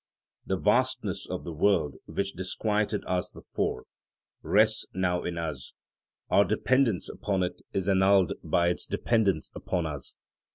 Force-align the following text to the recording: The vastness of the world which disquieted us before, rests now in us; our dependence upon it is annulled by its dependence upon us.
The 0.47 0.57
vastness 0.57 1.27
of 1.29 1.43
the 1.43 1.51
world 1.51 1.97
which 2.07 2.33
disquieted 2.33 3.03
us 3.05 3.29
before, 3.29 3.83
rests 4.41 4.87
now 4.95 5.23
in 5.23 5.37
us; 5.37 5.73
our 6.31 6.43
dependence 6.43 7.07
upon 7.07 7.43
it 7.43 7.61
is 7.71 7.87
annulled 7.87 8.33
by 8.43 8.69
its 8.69 8.87
dependence 8.87 9.51
upon 9.53 9.85
us. 9.85 10.15